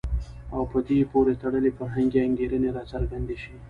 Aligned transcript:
او 0.53 0.61
په 0.71 0.77
دې 0.87 0.99
پورې 1.11 1.33
تړلي 1.41 1.71
فرهنګي 1.77 2.19
انګېرنې 2.27 2.69
راڅرګندې 2.77 3.37
شي. 3.43 3.53